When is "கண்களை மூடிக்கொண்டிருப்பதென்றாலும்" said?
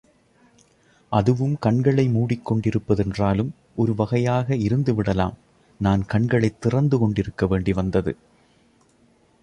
1.59-3.51